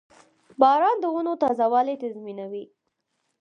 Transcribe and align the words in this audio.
•باران 0.61 0.97
د 1.01 1.05
ونو 1.13 1.33
تازهوالی 1.43 1.95
تضمینوي. 2.03 2.63